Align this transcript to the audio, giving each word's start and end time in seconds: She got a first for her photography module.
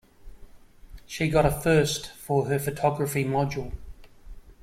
She 1.05 1.29
got 1.29 1.45
a 1.45 1.51
first 1.51 2.09
for 2.09 2.45
her 2.47 2.57
photography 2.57 3.23
module. 3.23 3.71